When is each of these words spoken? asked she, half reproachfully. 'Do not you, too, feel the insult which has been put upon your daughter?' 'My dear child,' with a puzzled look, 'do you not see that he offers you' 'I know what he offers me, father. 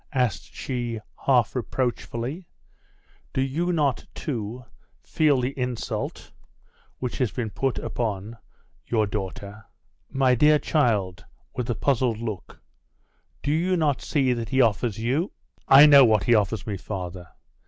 asked 0.13 0.51
she, 0.55 0.99
half 1.27 1.55
reproachfully. 1.55 2.47
'Do 3.33 3.71
not 3.71 3.99
you, 4.01 4.07
too, 4.15 4.65
feel 5.03 5.39
the 5.39 5.51
insult 5.59 6.31
which 6.97 7.19
has 7.19 7.29
been 7.31 7.51
put 7.51 7.77
upon 7.77 8.35
your 8.87 9.05
daughter?' 9.05 9.63
'My 10.09 10.33
dear 10.33 10.57
child,' 10.57 11.25
with 11.53 11.69
a 11.69 11.75
puzzled 11.75 12.17
look, 12.17 12.63
'do 13.43 13.51
you 13.51 13.77
not 13.77 14.01
see 14.01 14.33
that 14.33 14.49
he 14.49 14.59
offers 14.59 14.97
you' 14.97 15.33
'I 15.67 15.85
know 15.85 16.03
what 16.03 16.23
he 16.23 16.33
offers 16.33 16.65
me, 16.65 16.77
father. 16.77 17.27